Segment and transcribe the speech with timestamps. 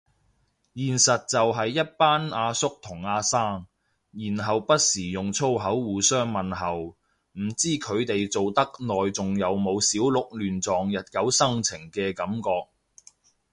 [0.73, 3.67] 現實就係一班阿叔同阿生，
[4.09, 6.95] 然後不時用粗口互相問候，
[7.33, 12.67] 唔知佢哋做得耐仲有冇小鹿亂撞日久生情嘅感覺